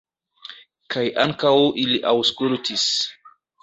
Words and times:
Kaj 0.95 1.03
ankaŭ 1.25 1.53
ili 1.87 2.03
aŭskultis. 2.17 2.93